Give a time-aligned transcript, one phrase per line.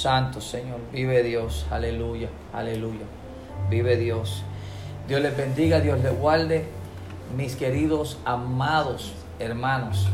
[0.00, 3.04] Santo Señor, vive Dios, aleluya, aleluya,
[3.68, 4.42] vive Dios.
[5.06, 6.64] Dios les bendiga, Dios les guarde,
[7.36, 10.08] mis queridos, amados hermanos.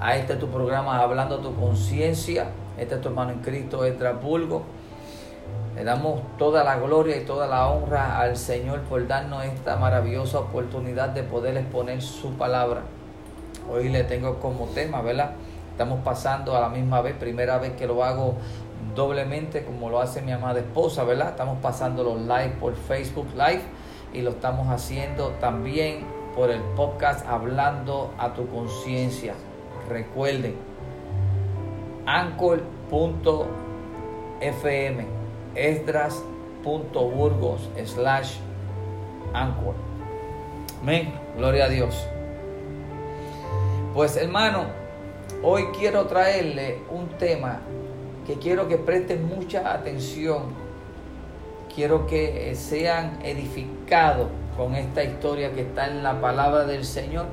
[0.00, 2.46] A este tu programa Hablando tu conciencia,
[2.78, 3.82] este es tu hermano en Cristo,
[4.22, 4.62] Bulgo.
[5.76, 10.38] Le damos toda la gloria y toda la honra al Señor por darnos esta maravillosa
[10.38, 12.80] oportunidad de poder exponer su palabra.
[13.70, 15.32] Hoy le tengo como tema, ¿verdad?
[15.72, 18.34] Estamos pasando a la misma vez, primera vez que lo hago
[18.98, 21.28] doblemente como lo hace mi amada esposa, ¿verdad?
[21.28, 23.62] Estamos pasando los live por Facebook Live
[24.12, 26.04] y lo estamos haciendo también
[26.34, 29.34] por el podcast Hablando a tu conciencia.
[29.88, 30.56] Recuerden,
[32.06, 33.46] anchor.fm,
[35.54, 38.38] esdras.burgos slash
[39.32, 39.74] anchor.
[40.82, 42.04] Amén, gloria a Dios.
[43.94, 44.64] Pues hermano,
[45.44, 47.60] hoy quiero traerle un tema
[48.28, 50.42] que quiero que presten mucha atención.
[51.74, 57.24] Quiero que sean edificados con esta historia que está en la palabra del Señor.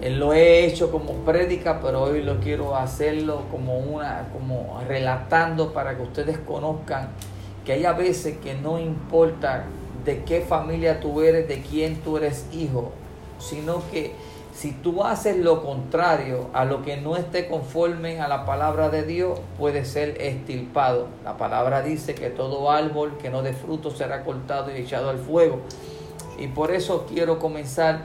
[0.00, 5.72] Eh, lo he hecho como prédica, pero hoy lo quiero hacerlo como una, como relatando
[5.72, 7.08] para que ustedes conozcan
[7.64, 9.64] que hay a veces que no importa
[10.04, 12.92] de qué familia tú eres, de quién tú eres hijo,
[13.40, 14.12] sino que
[14.58, 19.04] si tú haces lo contrario a lo que no esté conforme a la palabra de
[19.04, 21.06] Dios, puede ser estilpado.
[21.22, 25.18] La palabra dice que todo árbol que no dé fruto será cortado y echado al
[25.18, 25.60] fuego.
[26.40, 28.00] Y por eso quiero comenzar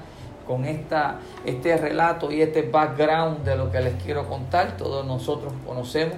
[0.46, 4.78] con esta, este relato y este background de lo que les quiero contar.
[4.78, 6.18] Todos nosotros conocemos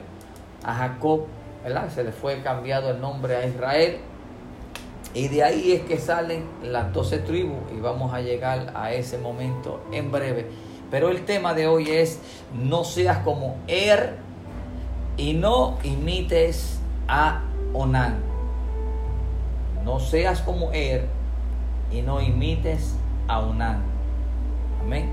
[0.65, 1.27] a Jacob,
[1.63, 1.89] ¿verdad?
[1.89, 3.99] Se le fue cambiado el nombre a Israel
[5.15, 9.17] y de ahí es que salen las doce tribus y vamos a llegar a ese
[9.17, 10.47] momento en breve.
[10.91, 12.19] Pero el tema de hoy es
[12.53, 14.17] no seas como Er
[15.15, 17.43] y no imites a
[17.73, 18.17] Onán.
[19.85, 21.07] No seas como Er
[21.91, 22.95] y no imites
[23.29, 23.83] a Onán.
[24.81, 25.09] Amén.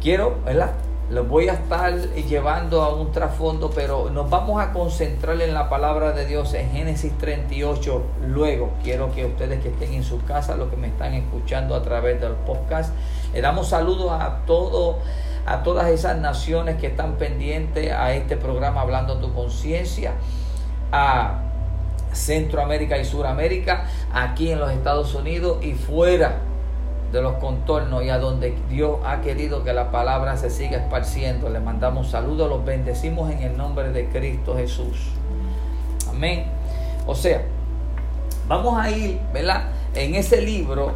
[0.00, 0.72] Quiero, ¿verdad?
[1.12, 5.68] Los voy a estar llevando a un trasfondo, pero nos vamos a concentrar en la
[5.68, 8.02] palabra de Dios en Génesis 38.
[8.28, 11.82] Luego, quiero que ustedes que estén en su casa, los que me están escuchando a
[11.82, 12.94] través del podcast,
[13.34, 14.96] le damos saludos a todos
[15.44, 20.12] a todas esas naciones que están pendientes a este programa Hablando tu conciencia,
[20.92, 21.42] a
[22.14, 23.84] Centroamérica y Suramérica,
[24.14, 26.38] aquí en los Estados Unidos y fuera
[27.12, 31.50] de los contornos y a donde Dios ha querido que la palabra se siga esparciendo.
[31.50, 35.10] Le mandamos saludos, los bendecimos en el nombre de Cristo Jesús.
[36.08, 36.46] Amén.
[37.06, 37.42] O sea,
[38.48, 39.64] vamos a ir, ¿verdad?
[39.94, 40.92] En ese libro,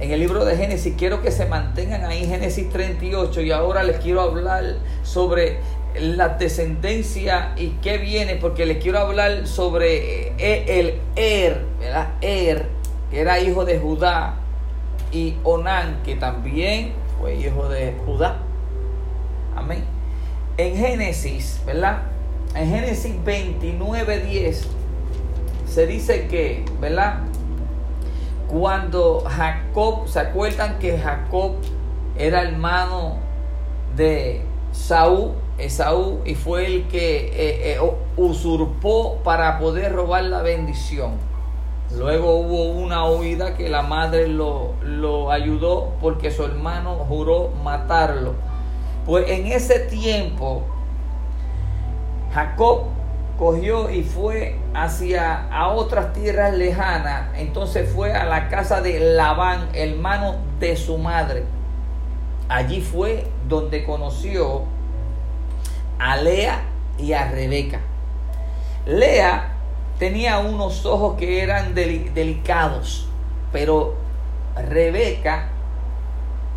[0.00, 3.98] en el libro de Génesis, quiero que se mantengan ahí, Génesis 38, y ahora les
[3.98, 4.64] quiero hablar
[5.04, 5.58] sobre
[6.00, 12.08] la descendencia y qué viene, porque les quiero hablar sobre eh, el Er, ¿verdad?
[12.20, 12.66] Er,
[13.10, 14.41] que era hijo de Judá,
[15.12, 18.38] y Onán, que también fue hijo de Judá.
[19.54, 19.84] Amén.
[20.56, 22.02] En Génesis, ¿verdad?
[22.54, 24.68] En Génesis 29, 10
[25.66, 27.20] se dice que, ¿verdad?
[28.48, 31.52] Cuando Jacob, ¿se acuerdan que Jacob
[32.18, 33.16] era hermano
[33.96, 34.42] de
[34.72, 35.32] Saúl?
[35.58, 37.78] Esaú y fue el que eh, eh,
[38.16, 41.12] usurpó para poder robar la bendición.
[41.96, 48.34] Luego hubo una huida que la madre lo, lo ayudó porque su hermano juró matarlo.
[49.04, 50.62] Pues en ese tiempo
[52.32, 52.84] Jacob
[53.38, 57.28] cogió y fue hacia a otras tierras lejanas.
[57.36, 61.44] Entonces fue a la casa de Labán, hermano de su madre.
[62.48, 64.62] Allí fue donde conoció
[65.98, 66.62] a Lea
[66.98, 67.80] y a Rebeca.
[68.86, 69.51] Lea
[70.02, 73.06] tenía unos ojos que eran delicados,
[73.52, 73.94] pero
[74.56, 75.50] Rebeca,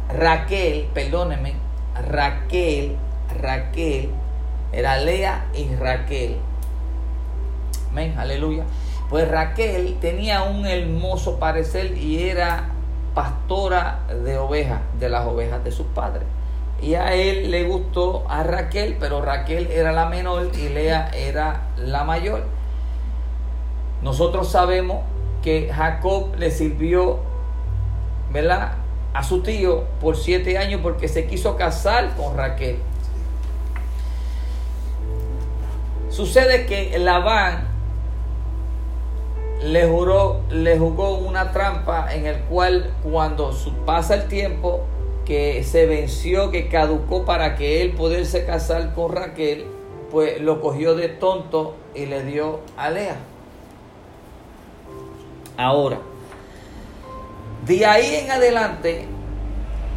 [0.10, 1.54] Raquel, perdónenme,
[2.10, 2.96] Raquel,
[3.40, 4.10] Raquel,
[4.72, 6.38] era Lea y Raquel.
[7.92, 8.64] Amén, aleluya.
[9.12, 12.72] Pues Raquel tenía un hermoso parecer y era
[13.14, 16.24] pastora de ovejas, de las ovejas de sus padres.
[16.82, 21.70] Y a él le gustó a Raquel, pero Raquel era la menor y Lea era
[21.78, 22.55] la mayor.
[24.02, 25.04] Nosotros sabemos
[25.42, 27.20] que Jacob le sirvió,
[28.32, 28.74] ¿verdad?
[29.14, 32.80] A su tío por siete años porque se quiso casar con Raquel.
[36.10, 37.68] Sucede que Labán
[39.62, 43.52] le juró, le jugó una trampa en el cual cuando
[43.86, 44.86] pasa el tiempo
[45.26, 49.66] que se venció, que caducó para que él poderse casar con Raquel,
[50.12, 53.18] pues lo cogió de tonto y le dio a Lea.
[55.58, 56.00] Ahora,
[57.66, 59.08] de ahí en adelante,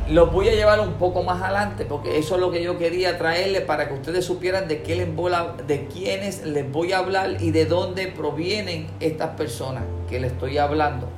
[0.08, 3.18] lo voy a llevar un poco más adelante, porque eso es lo que yo quería
[3.18, 6.98] traerle para que ustedes supieran de, qué les voy a, de quiénes les voy a
[6.98, 11.08] hablar y de dónde provienen estas personas que les estoy hablando.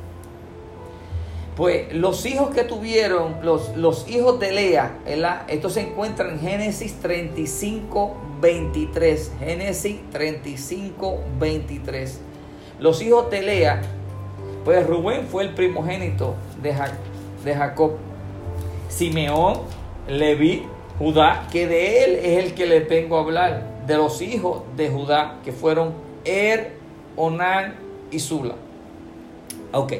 [1.56, 5.42] Pues los hijos que tuvieron, los, los hijos de Lea, ¿verdad?
[5.48, 9.32] Esto se encuentra en Génesis 35, 23.
[9.38, 12.20] Génesis 35, 23.
[12.78, 13.82] Los hijos de Lea,
[14.64, 16.74] pues Rubén fue el primogénito de,
[17.44, 17.92] de Jacob.
[18.88, 19.60] Simeón,
[20.08, 20.64] Leví,
[20.98, 24.90] Judá, que de él es el que les vengo a hablar, de los hijos de
[24.90, 26.72] Judá, que fueron Er,
[27.16, 27.76] Onán
[28.10, 28.54] y Sula.
[29.72, 29.94] Ok.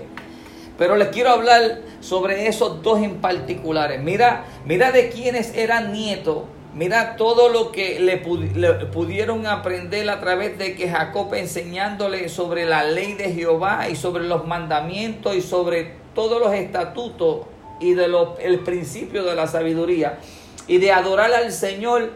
[0.76, 4.02] Pero les quiero hablar sobre esos dos en particulares.
[4.02, 6.44] Mira, mira de quienes eran nietos.
[6.72, 12.84] Mira todo lo que le, pudieron aprender a través de que Jacob enseñándole sobre la
[12.84, 17.46] ley de Jehová y sobre los mandamientos y sobre todos los estatutos
[17.80, 18.06] y de
[18.40, 20.20] el principio de la sabiduría
[20.68, 22.12] y de adorar al Señor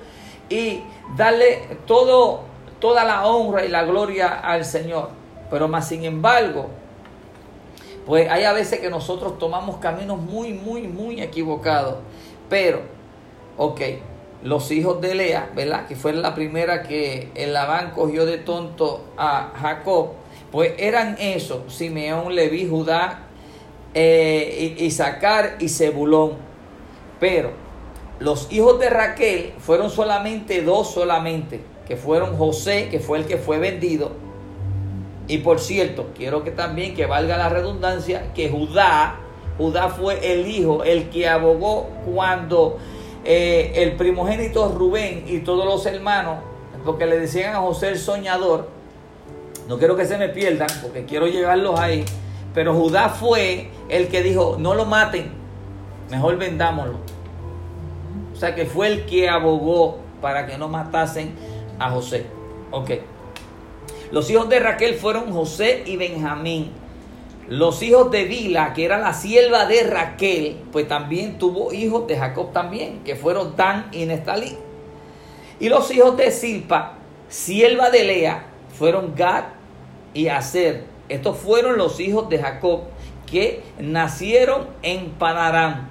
[0.49, 0.83] y
[1.17, 2.43] darle todo,
[2.79, 5.11] toda la honra y la gloria al Señor.
[5.51, 6.69] Pero más sin embargo,
[8.06, 11.97] pues hay a veces que nosotros tomamos caminos muy, muy, muy equivocados.
[12.49, 12.83] Pero,
[13.56, 13.81] ok,
[14.44, 15.87] los hijos de Lea, ¿verdad?
[15.87, 20.11] Que fue la primera que el Labán cogió de tonto a Jacob.
[20.52, 23.25] Pues eran esos, Simeón, Leví, Judá,
[23.94, 24.76] eh,
[25.58, 26.35] y Zebulón.
[27.19, 27.50] Pero
[28.20, 33.38] los hijos de Raquel fueron solamente dos solamente, que fueron José, que fue el que
[33.38, 34.12] fue vendido,
[35.26, 39.17] y por cierto, quiero que también que valga la redundancia, que Judá,
[39.56, 42.79] Judá fue el hijo, el que abogó cuando
[43.25, 46.38] eh, el primogénito Rubén y todos los hermanos,
[46.85, 48.69] porque le decían a José el soñador,
[49.69, 52.05] no quiero que se me pierdan, porque quiero llevarlos ahí,
[52.53, 55.32] pero Judá fue el que dijo, no lo maten,
[56.11, 56.99] mejor vendámoslo.
[58.32, 61.35] O sea que fue el que abogó para que no matasen
[61.79, 62.27] a José.
[62.70, 62.91] Ok.
[64.11, 66.70] Los hijos de Raquel fueron José y Benjamín.
[67.49, 72.17] Los hijos de Bila, que era la sierva de Raquel, pues también tuvo hijos de
[72.17, 74.56] Jacob también, que fueron Dan y Nestalí.
[75.61, 76.94] Y los hijos de Silpa,
[77.29, 78.46] sierva de Lea,
[78.76, 79.44] fueron Gad
[80.14, 80.85] y Aser.
[81.08, 82.85] Estos fueron los hijos de Jacob
[83.31, 85.88] que nacieron en Panaram.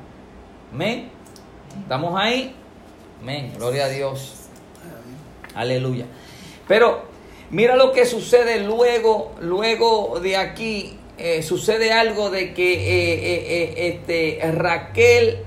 [0.74, 1.10] Amén.
[1.82, 2.56] ¿Estamos ahí?
[3.22, 3.54] Amén.
[3.58, 4.48] Gloria a Dios.
[5.56, 6.06] Aleluya.
[6.68, 7.14] Pero
[7.54, 10.98] Mira lo que sucede luego, luego de aquí.
[11.26, 15.38] Eh, sucede algo de que eh, eh, este, Raquel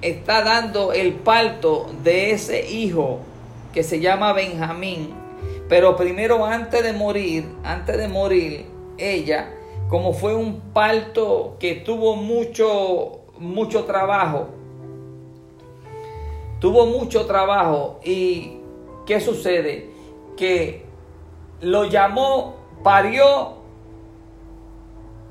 [0.00, 3.18] está dando el parto de ese hijo
[3.74, 5.12] que se llama Benjamín.
[5.68, 8.64] Pero primero antes de morir, antes de morir,
[8.96, 9.52] ella,
[9.90, 14.48] como fue un parto que tuvo mucho, mucho trabajo,
[16.60, 18.54] tuvo mucho trabajo y
[19.04, 19.90] ¿qué sucede?
[20.34, 20.86] Que
[21.60, 23.55] lo llamó, parió.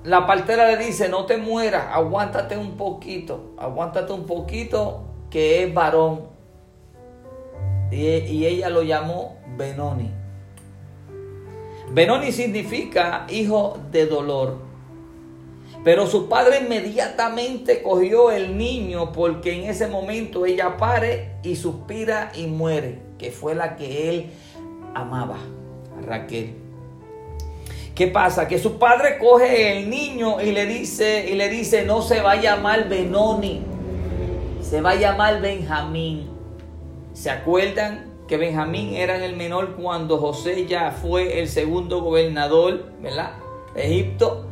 [0.06, 5.74] La partera le dice, no te mueras, aguántate un poquito, aguántate un poquito, que es
[5.74, 6.28] varón.
[7.92, 10.12] Y, ella lo llamó Benoni.
[11.92, 14.60] Benoni significa hijo de dolor.
[15.84, 22.32] Pero su padre inmediatamente cogió el niño porque en ese momento ella pare y suspira
[22.36, 24.30] y muere, que fue la que él
[24.94, 25.38] amaba.
[26.06, 26.65] Raquel.
[27.96, 28.48] ¿Qué pasa?
[28.50, 32.34] Que su padre coge el niño y le dice, y le dice, no se va
[32.34, 33.64] a llamar Benoni,
[34.62, 36.30] se va a llamar Benjamín.
[37.14, 43.32] ¿Se acuerdan que Benjamín era el menor cuando José ya fue el segundo gobernador, ¿verdad?
[43.74, 44.46] De Egipto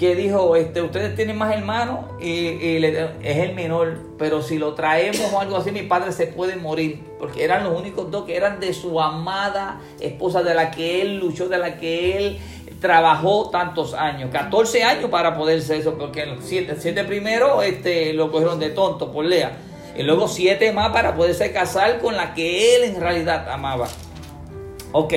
[0.00, 2.82] que dijo, este, ustedes tienen más hermanos y,
[3.22, 7.04] es el menor, pero si lo traemos o algo así, mi padre se puede morir,
[7.18, 11.18] porque eran los únicos dos que eran de su amada esposa, de la que él
[11.18, 12.38] luchó, de la que él
[12.80, 18.32] trabajó tantos años, 14 años para poder ser eso, porque los siete, primeros este, lo
[18.32, 19.52] cogieron de tonto por Lea,
[19.94, 23.86] y luego siete más para poderse casar con la que él en realidad amaba.
[24.92, 25.12] Ok.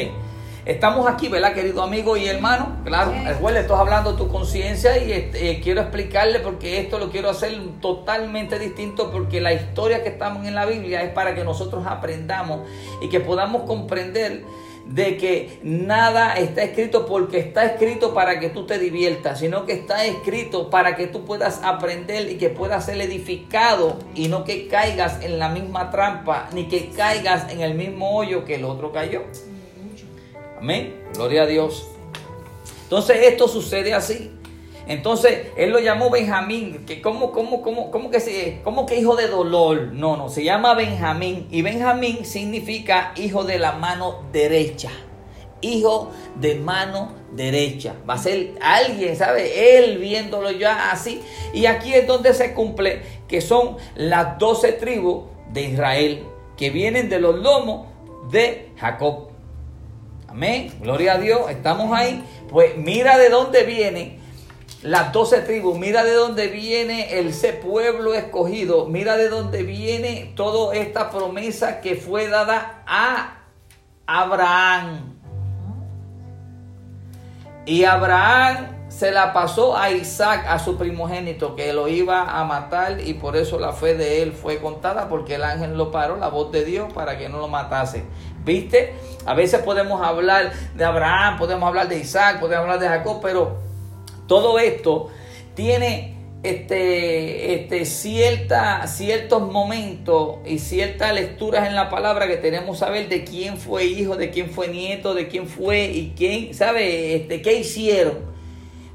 [0.66, 2.78] Estamos aquí, ¿verdad, querido amigo y hermano?
[2.86, 7.00] Claro, el juez le estoy hablando de tu conciencia y este, quiero explicarle porque esto
[7.00, 11.36] lo quiero hacer totalmente distinto porque la historia que estamos en la Biblia es para
[11.36, 12.62] que nosotros aprendamos
[13.02, 14.46] y que podamos comprender
[14.86, 19.74] de que nada está escrito porque está escrito para que tú te diviertas, sino que
[19.74, 24.70] está escrito para que tú puedas aprender y que puedas ser edificado y no que
[24.70, 28.94] caigas en la misma trampa ni que caigas en el mismo hoyo que el otro
[28.94, 29.24] cayó.
[30.64, 30.96] Amén.
[31.14, 31.90] Gloria a Dios.
[32.84, 34.32] Entonces esto sucede así.
[34.88, 39.18] Entonces él lo llamó Benjamín, que como, como, como, como que se, como que hijo
[39.18, 39.92] de dolor.
[39.92, 44.90] No, no, se llama Benjamín y Benjamín significa hijo de la mano derecha.
[45.60, 47.96] Hijo de mano derecha.
[48.10, 49.78] Va a ser alguien, ¿sabe?
[49.78, 51.22] Él viéndolo ya así.
[51.54, 56.24] Y aquí es donde se cumple que son las doce tribus de Israel
[56.56, 57.88] que vienen de los lomos
[58.32, 59.33] de Jacob.
[60.34, 60.74] Amén.
[60.82, 61.52] Gloria a Dios.
[61.52, 62.24] Estamos ahí.
[62.50, 64.18] Pues mira de dónde viene
[64.82, 70.34] las doce tribus, mira de dónde viene el ese pueblo escogido, mira de dónde viene
[70.36, 73.44] toda esta promesa que fue dada a
[74.08, 75.20] Abraham.
[77.68, 83.00] Y Abraham se la pasó a Isaac, a su primogénito, que lo iba a matar
[83.02, 86.30] y por eso la fe de él fue contada, porque el ángel lo paró, la
[86.30, 88.04] voz de Dios, para que no lo matase.
[88.46, 88.94] ¿Viste?
[89.26, 93.58] A veces podemos hablar de Abraham, podemos hablar de Isaac, podemos hablar de Jacob, pero
[94.28, 95.10] todo esto
[95.56, 103.10] tiene este, este, cierta, ciertos momentos y ciertas lecturas en la palabra que tenemos saber
[103.10, 107.16] de quién fue hijo, de quién fue nieto, de quién fue y quién, ¿sabe?
[107.16, 108.33] Este, ¿Qué hicieron?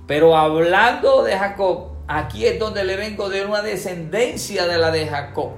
[0.09, 5.07] Pero hablando de Jacob, aquí es donde le vengo de una descendencia de la de
[5.07, 5.51] Jacob,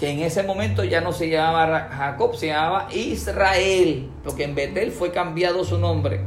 [0.00, 4.90] que en ese momento ya no se llamaba Jacob, se llamaba Israel, porque en Betel
[4.90, 6.20] fue cambiado su nombre.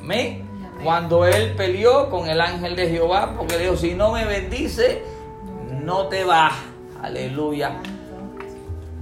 [0.00, 0.42] ¿Me?
[0.84, 5.02] Cuando él peleó con el ángel de Jehová, porque le dijo, si no me bendice,
[5.82, 6.54] no te vas.
[7.02, 7.80] Aleluya.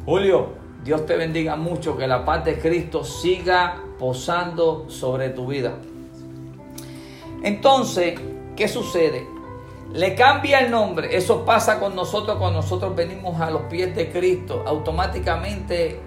[0.07, 5.75] Julio, Dios te bendiga mucho, que la paz de Cristo siga posando sobre tu vida.
[7.43, 8.19] Entonces,
[8.57, 9.27] ¿qué sucede?
[9.93, 11.17] Le cambia el nombre.
[11.17, 14.65] Eso pasa con nosotros cuando nosotros venimos a los pies de Cristo.
[14.67, 16.01] Automáticamente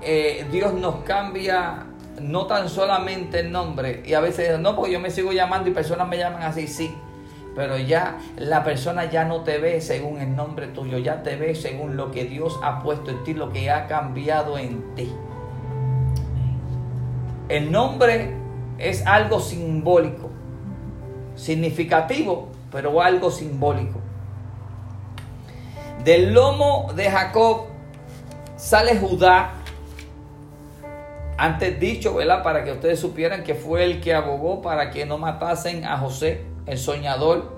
[0.00, 1.86] eh, Dios nos cambia
[2.20, 5.72] no tan solamente el nombre, y a veces no, porque yo me sigo llamando y
[5.72, 6.94] personas me llaman así, sí,
[7.54, 11.54] pero ya la persona ya no te ve según el nombre tuyo, ya te ve
[11.54, 15.12] según lo que Dios ha puesto en ti, lo que ha cambiado en ti.
[17.48, 18.34] El nombre
[18.78, 20.27] es algo simbólico,
[21.38, 24.00] significativo, pero algo simbólico.
[26.04, 27.66] Del lomo de Jacob
[28.56, 29.54] sale Judá,
[31.36, 32.42] antes dicho, ¿verdad?
[32.42, 36.44] Para que ustedes supieran que fue el que abogó para que no matasen a José,
[36.66, 37.56] el soñador.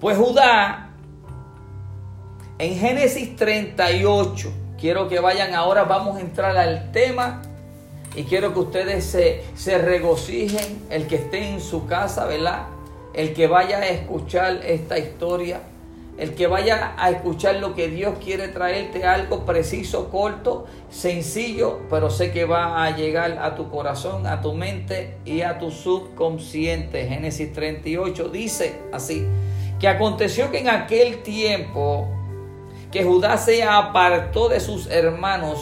[0.00, 0.90] Pues Judá,
[2.58, 7.42] en Génesis 38, quiero que vayan ahora, vamos a entrar al tema
[8.16, 12.66] y quiero que ustedes se, regocijen, el que esté en su casa, ¿verdad?
[13.12, 15.60] El que vaya a escuchar esta historia
[16.16, 22.08] el que vaya a escuchar lo que Dios quiere traerte, algo preciso, corto, sencillo, pero
[22.08, 27.08] sé que va a llegar a tu corazón, a tu mente y a tu subconsciente.
[27.08, 29.26] Génesis 38 dice así,
[29.80, 32.08] que aconteció que en aquel tiempo
[32.92, 35.58] que Judá se apartó de sus hermanos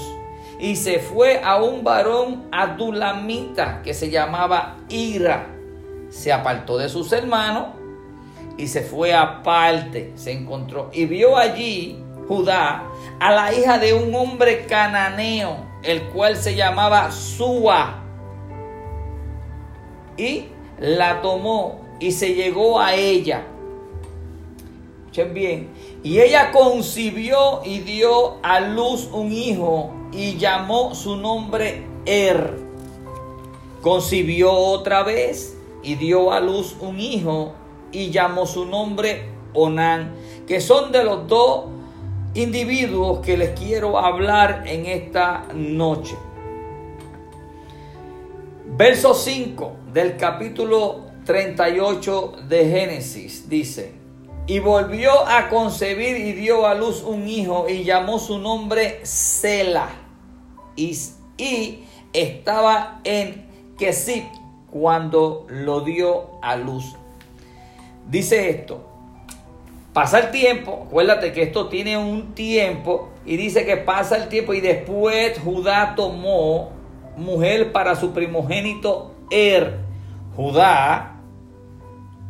[0.62, 5.49] y se fue a un varón adulamita que se llamaba Ira.
[6.09, 7.71] Se apartó de sus hermanos
[8.57, 12.85] y se fue aparte, se encontró y vio allí Judá
[13.19, 18.00] a la hija de un hombre cananeo, el cual se llamaba Sua.
[20.16, 20.45] Y
[20.78, 23.42] la tomó y se llegó a ella.
[25.07, 25.71] Escuchen bien.
[26.02, 32.59] Y ella concibió y dio a luz un hijo y llamó su nombre Er.
[33.80, 37.54] Concibió otra vez y dio a luz un hijo
[37.92, 40.14] y llamó su nombre Onán,
[40.47, 41.66] que son de los dos
[42.35, 46.16] individuos que les quiero hablar en esta noche.
[48.76, 54.01] Verso 5 del capítulo 38 de Génesis dice,
[54.46, 59.88] y volvió a concebir y dio a luz un hijo y llamó su nombre Sela.
[60.76, 63.46] Y, estaba en
[63.78, 64.25] Kesip
[64.70, 66.96] cuando lo dio a luz
[68.08, 68.88] dice esto.
[69.92, 74.54] Pasa el tiempo, acuérdate que esto tiene un tiempo y dice que pasa el tiempo
[74.54, 76.70] y después Judá tomó
[77.16, 79.80] mujer para su primogénito Er.
[80.34, 81.12] Judá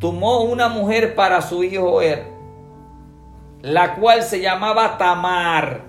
[0.03, 2.25] tomó una mujer para su hijo Er,
[3.61, 5.85] la cual se llamaba Tamar.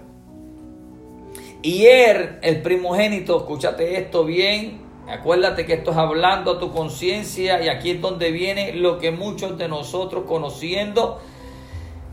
[1.62, 7.60] Y él, el primogénito, escúchate esto bien, acuérdate que esto es hablando a tu conciencia
[7.60, 11.20] y aquí es donde viene lo que muchos de nosotros conociendo,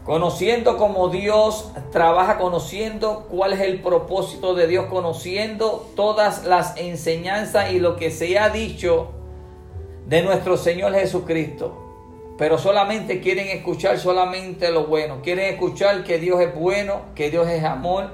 [0.03, 7.72] conociendo como Dios trabaja, conociendo cuál es el propósito de Dios, conociendo todas las enseñanzas
[7.74, 9.12] y lo que se ha dicho
[10.08, 11.81] de nuestro Señor Jesucristo.
[12.42, 15.22] Pero solamente quieren escuchar solamente lo bueno.
[15.22, 18.10] Quieren escuchar que Dios es bueno, que Dios es amor,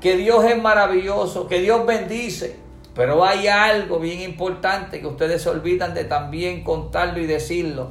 [0.00, 2.56] que Dios es maravilloso, que Dios bendice.
[2.94, 7.90] Pero hay algo bien importante que ustedes se olvidan de también contarlo y decirlo.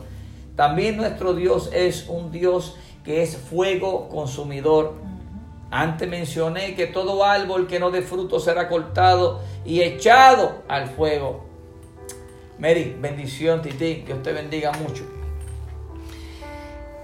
[0.56, 4.96] También nuestro Dios es un Dios que es fuego consumidor.
[5.70, 11.46] Antes mencioné que todo árbol que no dé fruto será cortado y echado al fuego.
[12.58, 15.19] Mary, bendición, Titi, que usted bendiga mucho.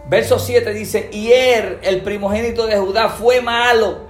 [0.08, 4.02] Verso 7 dice, y él, el primogénito de Judá, fue malo,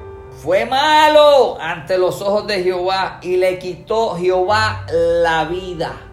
[0.43, 6.04] fue malo ante los ojos de Jehová y le quitó Jehová la vida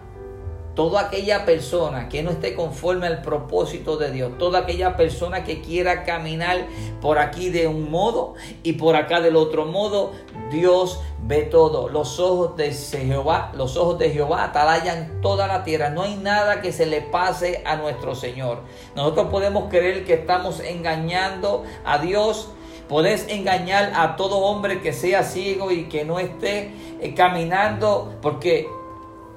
[0.75, 5.61] toda aquella persona que no esté conforme al propósito de Dios, toda aquella persona que
[5.61, 6.65] quiera caminar
[7.01, 10.11] por aquí de un modo y por acá del otro modo,
[10.51, 11.89] Dios ve todo.
[11.89, 15.89] Los ojos de Jehová, los ojos de Jehová atalayan toda la tierra.
[15.89, 18.59] No hay nada que se le pase a nuestro Señor.
[18.95, 22.49] Nosotros podemos creer que estamos engañando a Dios.
[22.89, 28.67] Podés engañar a todo hombre que sea ciego y que no esté eh, caminando porque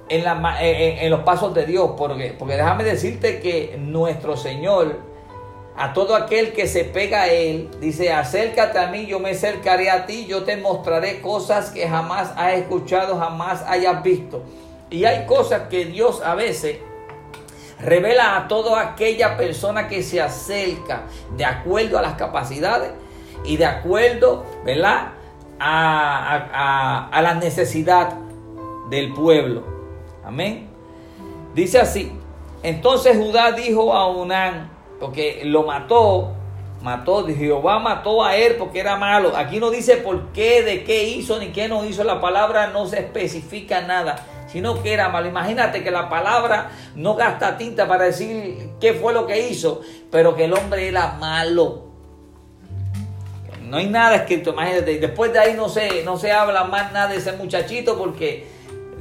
[0.09, 0.23] eh,
[0.61, 5.01] eh, en, los pasos de Dios, porque, porque déjame decirte que nuestro Señor,
[5.77, 9.91] a todo aquel que se pega a Él, dice, acércate a mí, yo me acercaré
[9.91, 14.45] a ti, yo te mostraré cosas que jamás has escuchado, jamás hayas visto.
[14.91, 16.77] Y hay cosas que Dios a veces
[17.81, 21.03] revela a toda aquella persona que se acerca
[21.37, 22.93] de acuerdo a las capacidades
[23.45, 25.09] y de acuerdo, ¿verdad?
[25.59, 28.15] A la necesidad
[28.89, 29.75] del pueblo.
[30.26, 30.66] Amén.
[31.54, 32.12] Dice así.
[32.62, 36.33] Entonces Judá dijo a Unán, porque lo mató,
[36.83, 39.37] mató, Jehová mató a él porque era malo.
[39.37, 42.02] Aquí no dice por qué, de qué hizo, ni qué no hizo.
[42.02, 44.16] La palabra no se especifica nada,
[44.49, 45.28] sino que era malo.
[45.28, 50.35] Imagínate que la palabra no gasta tinta para decir qué fue lo que hizo, pero
[50.35, 51.85] que el hombre era malo.
[53.62, 54.98] No hay nada escrito, imagínate.
[54.98, 58.56] Después de ahí no se, no se habla más nada de ese muchachito porque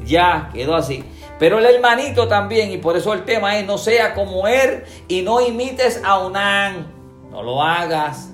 [0.06, 1.04] ya quedó así.
[1.39, 5.22] Pero el hermanito también, y por eso el tema es, no sea como él y
[5.22, 6.94] no imites a Onán.
[7.30, 8.32] No lo hagas,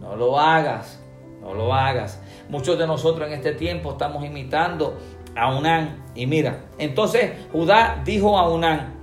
[0.00, 1.00] no lo hagas,
[1.40, 2.20] no lo hagas.
[2.48, 4.96] Muchos de nosotros en este tiempo estamos imitando
[5.34, 6.04] a Onán.
[6.14, 8.96] Y mira, entonces Judá dijo a Onán,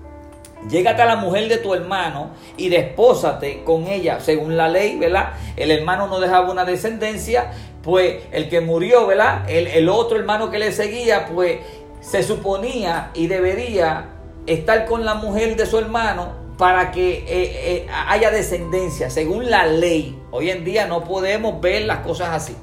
[0.69, 4.19] Llégate a la mujer de tu hermano y despósate con ella.
[4.19, 5.33] Según la ley, ¿verdad?
[5.57, 9.49] El hermano no dejaba una descendencia, pues el que murió, ¿verdad?
[9.49, 11.59] El, el otro hermano que le seguía, pues
[12.03, 14.09] se suponía y debería
[14.45, 19.65] estar con la mujer de su hermano para que eh, eh, haya descendencia, según la
[19.65, 20.19] ley.
[20.31, 22.55] Hoy en día no podemos ver las cosas así.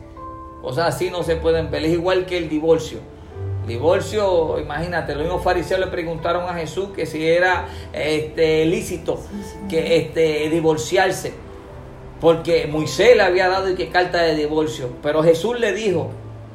[0.61, 1.85] Cosas así no se pueden ver.
[1.85, 2.99] Es igual que el divorcio.
[3.67, 9.21] Divorcio, imagínate, los mismos fariseos le preguntaron a Jesús que si era este, lícito
[9.69, 11.33] que este, divorciarse.
[12.21, 14.91] Porque Moisés le había dado y que carta de divorcio.
[15.03, 16.11] Pero Jesús le dijo,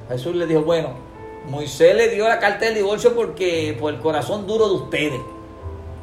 [0.10, 1.06] Jesús le dijo, bueno,
[1.50, 5.22] Moisés le dio la carta del divorcio porque por el corazón duro de ustedes.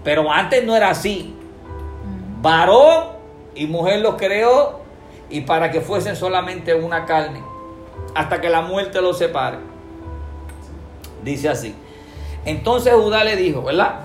[0.04, 1.34] Pero antes no era así.
[2.40, 3.06] Varón
[3.54, 4.80] y mujer los creó
[5.28, 7.42] y para que fuesen solamente una carne.
[8.14, 9.58] Hasta que la muerte los separe.
[11.24, 11.74] Dice así.
[12.44, 14.00] Entonces Judá le dijo, ¿verdad?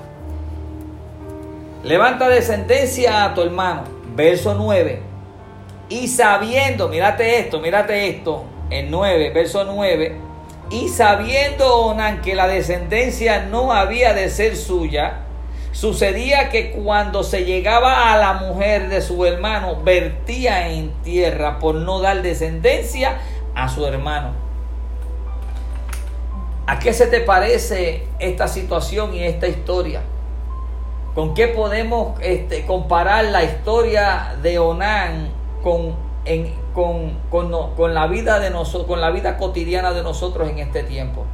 [1.84, 3.84] Levanta descendencia a tu hermano.
[4.16, 5.02] Verso 9.
[5.90, 8.44] Y sabiendo, mírate esto, mírate esto.
[8.70, 10.27] En 9, verso 9
[10.70, 15.20] y sabiendo Onan que la descendencia no había de ser suya,
[15.72, 21.76] sucedía que cuando se llegaba a la mujer de su hermano, vertía en tierra por
[21.76, 23.18] no dar descendencia
[23.56, 24.32] a su hermano.
[26.66, 30.02] ¿A qué se te parece esta situación y esta historia?
[31.16, 35.30] ¿Con qué podemos este, comparar la historia de Onán
[35.64, 40.84] con, en, con, la vida de nosotros, con la vida cotidiana de nosotros en este
[40.84, 41.26] tiempo?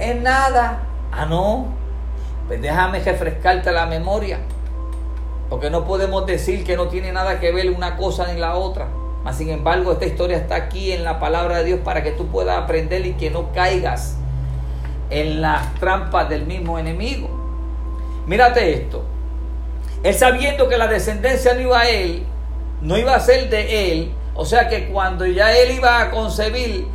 [0.00, 0.82] En nada.
[1.12, 1.66] Ah, no.
[2.48, 4.40] Pues déjame refrescarte la memoria.
[5.48, 8.88] Porque no podemos decir que no tiene nada que ver una cosa ni la otra.
[9.22, 12.26] Mas, sin embargo, esta historia está aquí en la palabra de Dios para que tú
[12.26, 14.16] puedas aprender y que no caigas
[15.08, 17.28] en las trampas del mismo enemigo.
[18.26, 19.04] Mírate esto.
[20.02, 22.24] Él sabiendo que la descendencia no iba él,
[22.80, 24.15] no iba a ser de él.
[24.36, 26.86] O sea que cuando ya él iba a concebir,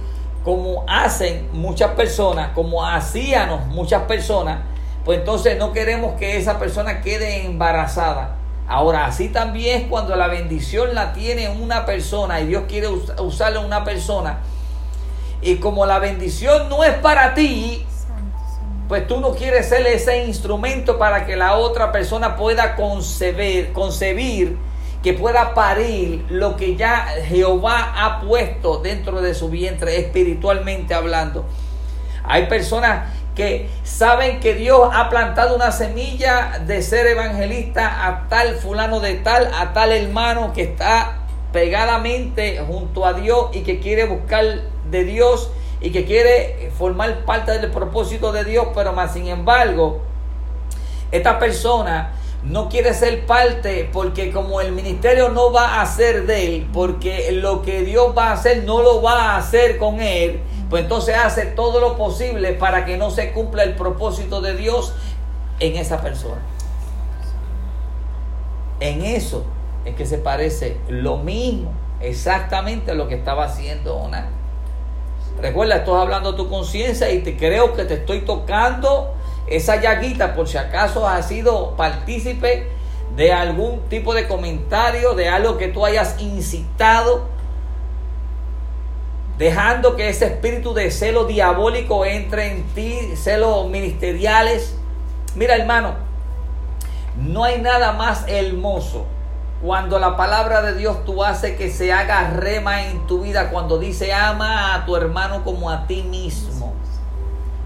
[0.44, 4.60] como hacen muchas personas, como hacíamos muchas personas,
[5.06, 8.36] pues entonces no queremos que esa persona quede embarazada.
[8.68, 13.60] Ahora, así también es cuando la bendición la tiene una persona y Dios quiere usarla
[13.60, 14.40] una persona.
[15.42, 17.86] Y como la bendición no es para ti,
[18.88, 24.58] pues tú no quieres ser ese instrumento para que la otra persona pueda concebir, concebir
[25.04, 31.46] que pueda parir lo que ya Jehová ha puesto dentro de su vientre espiritualmente hablando.
[32.24, 38.56] Hay personas que saben que Dios ha plantado una semilla de ser evangelista a tal
[38.56, 41.18] fulano de tal, a tal hermano que está
[41.52, 44.46] pegadamente junto a Dios y que quiere buscar
[44.90, 50.02] de Dios y que quiere formar parte del propósito de Dios, pero más sin embargo,
[51.12, 52.12] esta persona
[52.44, 57.32] no quiere ser parte porque como el ministerio no va a ser de él, porque
[57.32, 61.16] lo que Dios va a hacer no lo va a hacer con él, pues entonces
[61.16, 64.94] hace todo lo posible para que no se cumpla el propósito de Dios
[65.60, 66.42] en esa persona.
[68.80, 69.46] En eso
[69.86, 74.30] es que se parece lo mismo, exactamente a lo que estaba haciendo Ona.
[75.40, 79.14] Recuerda, estoy hablando de tu conciencia y te creo que te estoy tocando
[79.48, 82.68] esa llaguita, por si acaso has sido partícipe
[83.16, 87.28] de algún tipo de comentario, de algo que tú hayas incitado,
[89.38, 94.78] dejando que ese espíritu de celo diabólico entre en ti, celos ministeriales.
[95.36, 95.96] Mira hermano,
[97.18, 99.06] no hay nada más hermoso
[99.62, 103.78] cuando la palabra de Dios tú hace que se haga rema en tu vida, cuando
[103.78, 106.74] dice ama a tu hermano como a ti mismo.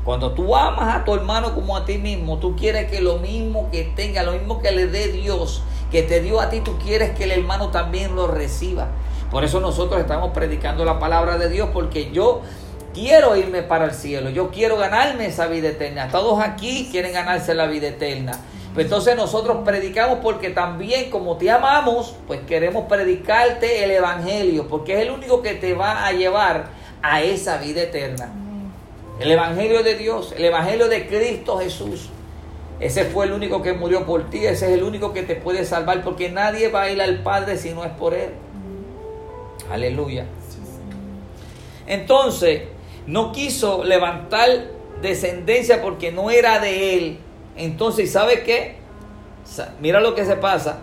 [0.06, 3.72] Cuando tú amas a tu hermano como a ti mismo, tú quieres que lo mismo
[3.72, 7.18] que tenga, lo mismo que le dé Dios, que te dio a ti, tú quieres
[7.18, 8.90] que el hermano también lo reciba.
[9.32, 12.42] Por eso nosotros estamos predicando la palabra de Dios, porque yo
[12.94, 16.10] quiero irme para el cielo, yo quiero ganarme esa vida eterna.
[16.10, 18.34] Todos aquí quieren ganarse la vida eterna.
[18.76, 24.94] Pues entonces nosotros predicamos porque también como te amamos, pues queremos predicarte el Evangelio, porque
[24.94, 26.66] es el único que te va a llevar
[27.02, 28.45] a esa vida eterna.
[29.20, 32.10] El Evangelio de Dios, el Evangelio de Cristo Jesús.
[32.80, 35.64] Ese fue el único que murió por ti, ese es el único que te puede
[35.64, 38.32] salvar, porque nadie va a ir al Padre si no es por Él.
[39.72, 40.26] Aleluya.
[41.88, 42.64] Entonces,
[43.08, 44.50] no quiso levantar
[45.02, 47.20] descendencia porque no era de Él.
[47.56, 48.76] Entonces, ¿sabe qué?
[49.80, 50.80] Mira lo que se pasa.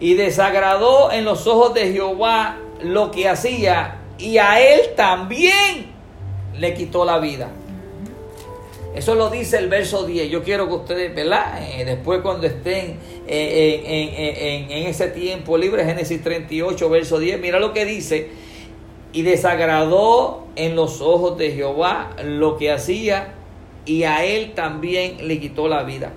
[0.00, 5.93] Y desagradó en los ojos de Jehová lo que hacía, y a Él también
[6.58, 7.50] le quitó la vida.
[8.94, 10.30] Eso lo dice el verso 10.
[10.30, 11.60] Yo quiero que ustedes, ¿verdad?
[11.62, 17.72] Eh, después cuando estén eh, en, ese tiempo libre, Génesis 38, verso 10, mira lo
[17.72, 18.30] que dice.
[19.12, 23.34] Y desagradó en los ojos de Jehová lo que hacía
[23.84, 26.12] y a él también le quitó la vida.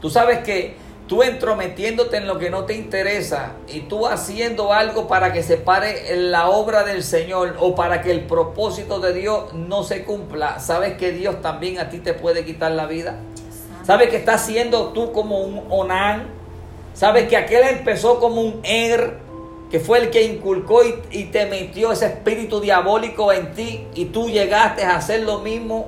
[0.00, 0.74] Tú sabes que
[1.06, 5.56] tú entrometiéndote en lo que no te interesa y tú haciendo algo para que se
[5.56, 10.60] pare la obra del Señor o para que el propósito de Dios no se cumpla,
[10.60, 13.18] sabes que Dios también a ti te puede quitar la vida.
[13.84, 16.28] Sabes que estás siendo tú como un Onán.
[16.94, 19.18] Sabes que aquel empezó como un Er,
[19.70, 24.06] que fue el que inculcó y, y te metió ese espíritu diabólico en ti y
[24.06, 25.86] tú llegaste a hacer lo mismo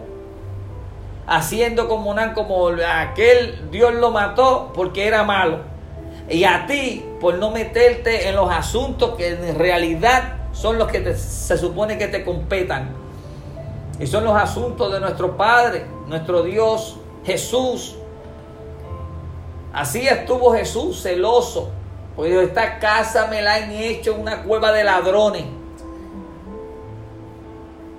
[1.26, 5.60] haciendo como Onán, como aquel Dios lo mató porque era malo.
[6.28, 11.14] Y a ti, por no meterte en los asuntos que en realidad son los que
[11.14, 12.90] se supone que te competan.
[13.98, 17.96] Y son los asuntos de nuestro Padre, nuestro Dios, Jesús.
[19.72, 21.70] Así estuvo Jesús celoso.
[22.16, 25.44] Porque esta casa me la han hecho una cueva de ladrones.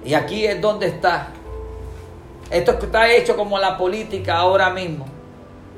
[0.04, 1.28] Y aquí es donde está.
[2.50, 5.06] Esto está hecho como la política ahora mismo.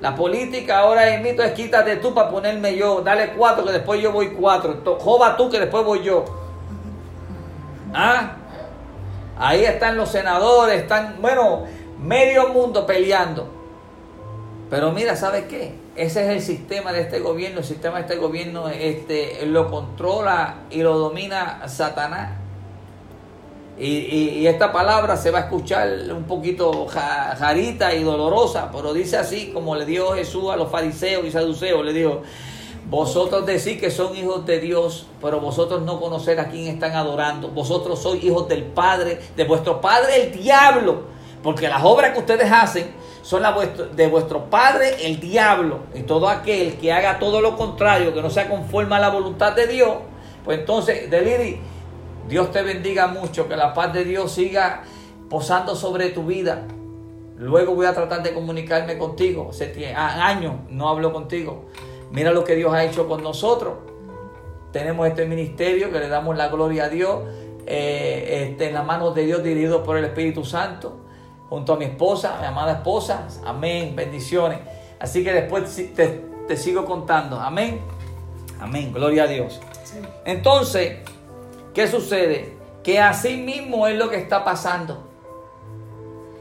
[0.01, 3.01] La política ahora mito es quítate tú para ponerme yo.
[3.01, 4.81] Dale cuatro que después yo voy cuatro.
[4.99, 6.25] Joba tú que después voy yo.
[7.93, 8.35] ¿Ah?
[9.37, 11.63] Ahí están los senadores, están, bueno,
[11.99, 13.47] medio mundo peleando.
[14.69, 15.73] Pero mira, ¿sabes qué?
[15.95, 17.59] Ese es el sistema de este gobierno.
[17.59, 22.38] El sistema de este gobierno este, lo controla y lo domina Satanás.
[23.79, 29.51] Y, esta palabra se va a escuchar un poquito jarita y dolorosa, pero dice así
[29.53, 32.21] como le dio Jesús a los fariseos y saduceos, le dijo,
[32.89, 37.49] vosotros decís que son hijos de Dios, pero vosotros no conocéis a quién están adorando.
[37.49, 41.03] Vosotros sois hijos del Padre, de vuestro Padre el diablo,
[41.41, 43.55] porque las obras que ustedes hacen son las
[43.95, 45.81] de vuestro Padre el diablo.
[45.93, 49.53] Y todo aquel que haga todo lo contrario, que no sea conforme a la voluntad
[49.53, 49.97] de Dios,
[50.43, 51.61] pues entonces, Deliri,
[52.29, 54.83] Dios te bendiga mucho, que la paz de Dios siga
[55.29, 56.67] posando sobre tu vida.
[57.37, 59.49] Luego voy a tratar de comunicarme contigo.
[59.49, 61.65] Hace años no hablo contigo.
[62.11, 63.73] Mira lo que Dios ha hecho con nosotros.
[64.71, 67.23] Tenemos este ministerio que le damos la gloria a Dios.
[67.65, 70.99] Eh, este, en las manos de Dios dirigido por el Espíritu Santo.
[71.49, 73.27] Junto a mi esposa, mi amada esposa.
[73.43, 73.95] Amén.
[73.95, 74.59] Bendiciones.
[74.99, 76.07] Así que después te,
[76.47, 77.39] te sigo contando.
[77.39, 77.79] Amén.
[78.59, 78.93] Amén.
[78.93, 79.59] Gloria a Dios.
[80.25, 80.97] Entonces,
[81.73, 82.57] ¿qué sucede?
[82.83, 85.09] Que así mismo es lo que está pasando.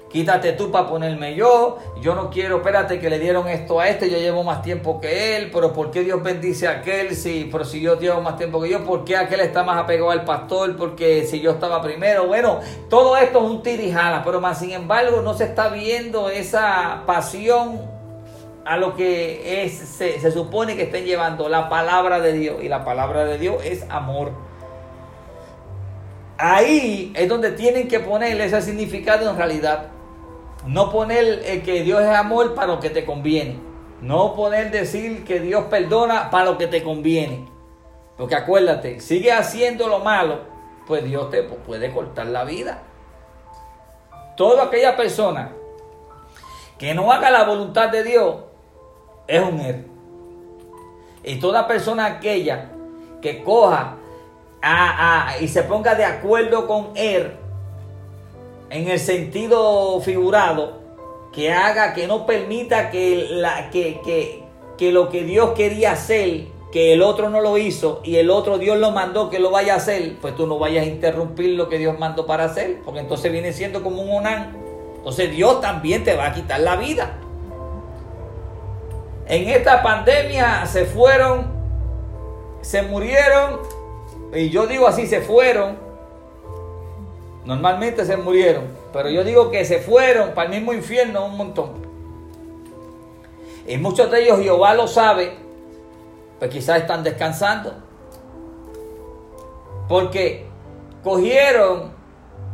[0.08, 1.78] Quítate tú para ponerme yo.
[2.00, 4.08] Yo no quiero, espérate que le dieron esto a este.
[4.08, 5.50] Yo llevo más tiempo que él.
[5.52, 7.14] Pero ¿por qué Dios bendice a aquel?
[7.14, 10.10] Si, pero si yo llevo más tiempo que yo, ¿por qué aquel está más apegado
[10.10, 10.76] al pastor?
[10.76, 12.26] Porque si yo estaba primero.
[12.26, 14.22] Bueno, todo esto es un tirijala.
[14.24, 17.78] Pero más sin embargo, no se está viendo esa pasión
[18.64, 22.56] a lo que es, se, se supone que estén llevando la palabra de Dios.
[22.62, 24.47] Y la palabra de Dios es amor.
[26.38, 29.88] Ahí es donde tienen que ponerle ese significado en realidad.
[30.66, 33.59] No poner eh, que Dios es amor para lo que te conviene.
[34.01, 37.48] No poner decir que Dios perdona para lo que te conviene.
[38.16, 40.40] Porque acuérdate, sigue haciendo lo malo,
[40.87, 42.83] pues Dios te puede cortar la vida.
[44.37, 45.53] Toda aquella persona
[46.79, 48.37] que no haga la voluntad de Dios
[49.27, 49.85] es un error.
[51.24, 52.70] Y toda persona aquella
[53.20, 53.97] que coja
[55.40, 57.32] y se ponga de acuerdo con él
[58.70, 60.78] en el sentido figurado,
[61.32, 64.44] que haga, que no permita que, la, que, que,
[64.76, 68.58] que lo que Dios quería hacer, que el otro no lo hizo y el otro
[68.58, 71.68] Dios lo mandó que lo vaya a hacer, pues tú no vayas a interrumpir lo
[71.68, 74.56] que Dios mandó para hacer, porque entonces viene siendo como un onán.
[74.96, 77.16] Entonces Dios también te va a quitar la vida.
[79.26, 81.46] En esta pandemia se fueron,
[82.60, 83.60] se murieron,
[84.34, 85.88] y yo digo así, se fueron
[87.48, 91.70] Normalmente se murieron, pero yo digo que se fueron para el mismo infierno un montón.
[93.66, 95.32] Y muchos de ellos Jehová lo sabe,
[96.38, 97.72] pues quizás están descansando.
[99.88, 100.44] Porque
[101.02, 101.90] cogieron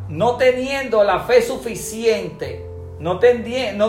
[0.08, 2.64] no teniendo la fe suficiente
[3.04, 3.18] no,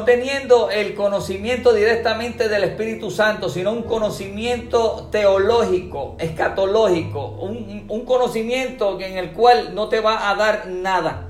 [0.04, 9.18] teniendo el conocimiento directamente del Espíritu Santo, sino un conocimiento teológico, escatológico, un, conocimiento en
[9.18, 11.28] el cual no te va a dar nada.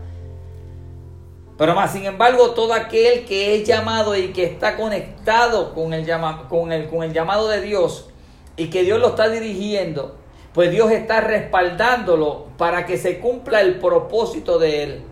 [1.59, 6.09] Pero más, sin embargo, todo aquel que es llamado y que está conectado con el,
[6.49, 8.09] con, el, con el llamado de Dios
[8.57, 10.15] y que Dios lo está dirigiendo,
[10.53, 15.03] pues Dios está respaldándolo para que se cumpla el propósito de él.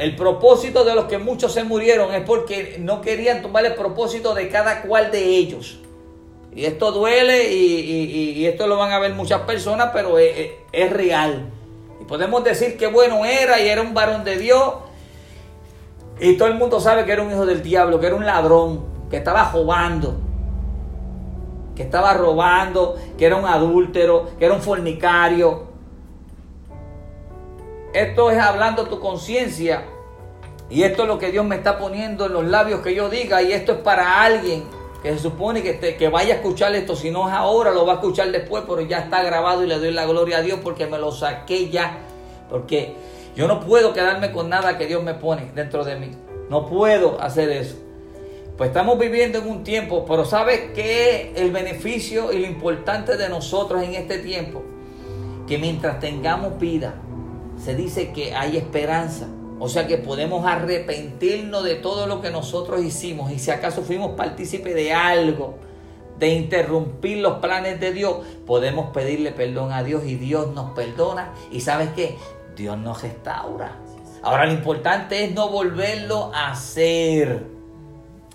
[0.00, 4.32] El propósito de los que muchos se murieron es porque no querían tomar el propósito
[4.32, 5.78] de cada cual de ellos.
[6.56, 11.50] Y esto duele y, esto lo van a ver muchas personas, pero es, es, real.
[12.00, 14.72] Y podemos decir que bueno era y era un varón de Dios.
[16.18, 18.86] Y todo el mundo sabe que era un hijo del diablo, que era un ladrón,
[19.10, 20.16] que estaba robando.
[21.76, 25.69] Que estaba robando, que era un adúltero, que era un fornicario,
[27.92, 29.84] esto es hablando tu conciencia.
[30.68, 33.42] Y esto es lo que Dios me está poniendo en los labios que yo diga.
[33.42, 34.64] Y esto es para alguien
[35.02, 36.94] que se supone que, que vaya a escuchar esto.
[36.94, 38.64] Si no es ahora, lo va a escuchar después.
[38.68, 41.70] Pero ya está grabado y le doy la gloria a Dios porque me lo saqué
[41.70, 41.98] ya.
[42.48, 42.94] Porque
[43.34, 46.10] yo no puedo quedarme con nada que Dios me pone dentro de mí.
[46.48, 47.76] No puedo hacer eso.
[48.56, 53.16] Pues estamos viviendo en un tiempo, pero ¿sabes qué es el beneficio y lo importante
[53.16, 54.62] de nosotros en este tiempo?
[55.48, 56.94] Que mientras tengamos vida,
[57.62, 59.28] se dice que hay esperanza.
[59.58, 64.12] O sea que podemos arrepentirnos de todo lo que nosotros hicimos y si acaso fuimos
[64.12, 65.58] partícipes de algo,
[66.18, 71.34] de interrumpir los planes de Dios, podemos pedirle perdón a Dios y Dios nos perdona.
[71.50, 72.16] Y sabes qué?
[72.56, 73.76] Dios nos restaura.
[74.22, 77.44] Ahora lo importante es no volverlo a hacer.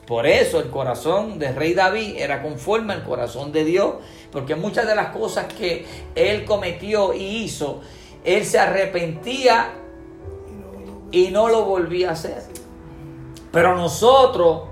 [0.07, 3.95] Por eso el corazón de rey David era conforme al corazón de Dios,
[4.31, 7.81] porque muchas de las cosas que él cometió y hizo,
[8.25, 9.69] él se arrepentía
[11.11, 12.43] y no lo volvía a hacer.
[13.51, 14.63] Pero nosotros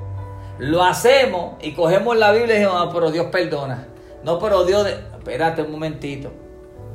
[0.58, 3.88] lo hacemos y cogemos la Biblia y decimos, no, pero Dios perdona.
[4.24, 6.32] No, pero Dios, espérate un momentito.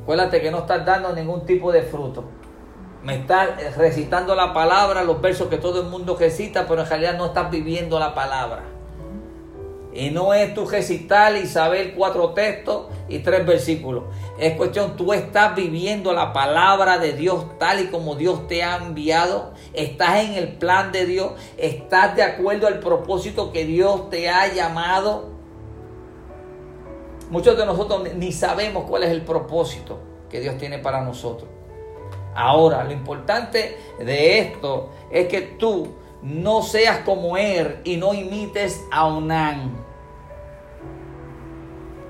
[0.02, 2.24] Acuérdate que no estás dando ningún tipo de fruto.
[3.04, 7.16] Me estás recitando la palabra, los versos que todo el mundo recita, pero en realidad
[7.16, 8.62] no estás viviendo la palabra.
[9.92, 14.04] Y no es tu recitar y saber cuatro textos y tres versículos.
[14.38, 18.76] Es cuestión, tú estás viviendo la palabra de Dios tal y como Dios te ha
[18.76, 19.54] enviado.
[19.72, 21.32] Estás en el plan de Dios.
[21.56, 25.30] Estás de acuerdo al propósito que Dios te ha llamado.
[27.30, 29.98] Muchos de nosotros ni sabemos cuál es el propósito
[30.30, 31.48] que Dios tiene para nosotros.
[32.34, 35.88] Ahora, lo importante de esto es que tú
[36.22, 39.72] no seas como él y no imites a Onán.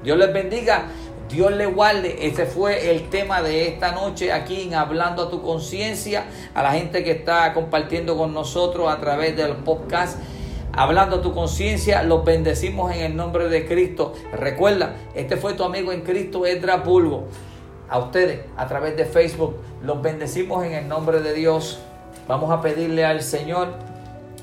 [0.03, 0.87] Dios les bendiga.
[1.29, 2.27] Dios le guarde.
[2.27, 6.25] Ese fue el tema de esta noche aquí en Hablando a tu conciencia.
[6.55, 10.19] A la gente que está compartiendo con nosotros a través del podcast.
[10.73, 14.15] Hablando a tu conciencia, los bendecimos en el nombre de Cristo.
[14.33, 17.27] Recuerda, este fue tu amigo en Cristo, Edra Pulvo.
[17.89, 21.81] A ustedes, a través de Facebook, los bendecimos en el nombre de Dios.
[22.29, 23.88] Vamos a pedirle al Señor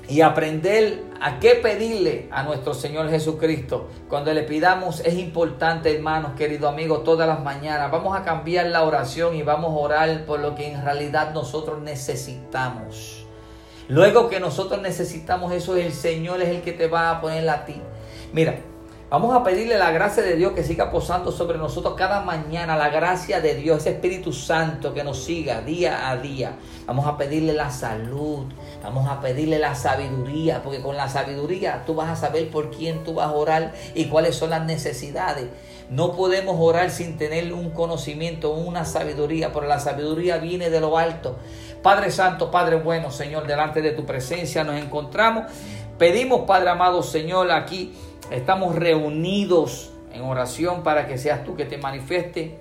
[0.07, 3.89] y aprender a qué pedirle a nuestro Señor Jesucristo.
[4.07, 7.91] Cuando le pidamos es importante, hermanos, queridos amigos, todas las mañanas.
[7.91, 11.81] Vamos a cambiar la oración y vamos a orar por lo que en realidad nosotros
[11.81, 13.25] necesitamos.
[13.87, 17.65] Luego que nosotros necesitamos eso, el Señor es el que te va a poner a
[17.65, 17.81] ti.
[18.33, 18.57] Mira,
[19.07, 22.89] Vamos a pedirle la gracia de Dios que siga posando sobre nosotros cada mañana, la
[22.89, 26.57] gracia de Dios, ese Espíritu Santo que nos siga día a día.
[26.87, 28.45] Vamos a pedirle la salud,
[28.81, 33.03] vamos a pedirle la sabiduría, porque con la sabiduría tú vas a saber por quién
[33.03, 35.49] tú vas a orar y cuáles son las necesidades.
[35.91, 40.97] No podemos orar sin tener un conocimiento, una sabiduría, pero la sabiduría viene de lo
[40.97, 41.37] alto.
[41.83, 45.43] Padre Santo, Padre bueno, Señor, delante de tu presencia nos encontramos.
[45.99, 47.93] Pedimos, Padre amado, Señor, aquí
[48.31, 52.57] Estamos reunidos en oración para que seas tú que te manifieste,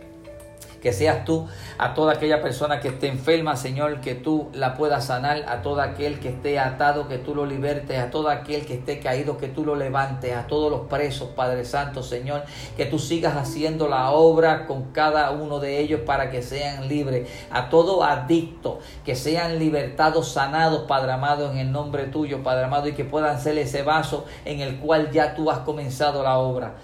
[0.85, 5.07] que seas tú a toda aquella persona que esté enferma, Señor, que tú la puedas
[5.07, 8.75] sanar, a todo aquel que esté atado, que tú lo libertes, a todo aquel que
[8.75, 12.43] esté caído, que tú lo levantes, a todos los presos, Padre Santo, Señor,
[12.77, 17.31] que tú sigas haciendo la obra con cada uno de ellos para que sean libres,
[17.51, 22.89] a todo adicto, que sean libertados, sanados, Padre amado, en el nombre tuyo, Padre amado,
[22.89, 26.75] y que puedan ser ese vaso en el cual ya tú has comenzado la obra.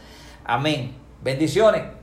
[0.46, 0.96] Amén.
[1.22, 1.99] Bendiciones.